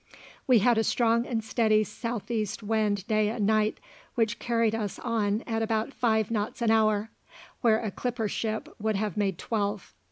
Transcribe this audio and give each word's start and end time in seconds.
We 0.47 0.57
had 0.65 0.79
a 0.79 0.83
strong 0.83 1.27
and 1.27 1.43
steady 1.43 1.83
south 1.83 2.31
east 2.31 2.63
wind 2.63 3.05
day 3.05 3.29
and 3.29 3.45
night, 3.45 3.79
which 4.15 4.39
carried 4.39 4.73
us 4.73 4.97
on 4.97 5.43
at 5.45 5.61
about 5.61 5.93
five 5.93 6.31
knots 6.31 6.63
an 6.63 6.71
hour, 6.71 7.11
where 7.61 7.77
a 7.79 7.91
clipper 7.91 8.27
ship 8.27 8.67
would 8.79 8.95
have 8.95 9.15
made 9.15 9.37
twelve. 9.37 9.93